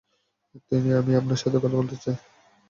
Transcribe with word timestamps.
কিন্তু 0.65 0.89
আমি 0.99 1.11
আপনার 1.15 1.37
সাথে 1.37 1.57
কথা 1.57 1.77
বলতে 1.77 1.95
চাই। 1.95 2.15